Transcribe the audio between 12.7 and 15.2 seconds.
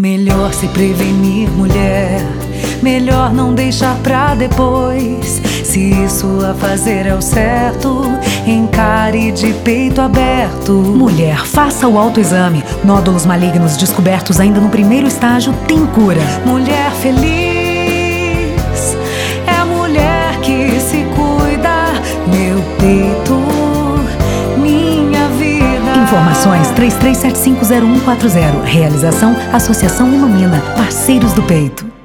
Nódulos malignos descobertos ainda no primeiro